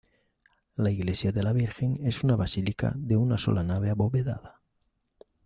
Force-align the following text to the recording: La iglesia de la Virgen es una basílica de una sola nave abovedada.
La 0.77 0.89
iglesia 0.89 1.31
de 1.31 1.43
la 1.43 1.53
Virgen 1.53 1.99
es 2.03 2.23
una 2.23 2.35
basílica 2.35 2.91
de 2.95 3.15
una 3.17 3.37
sola 3.37 3.61
nave 3.61 3.91
abovedada. 3.91 4.59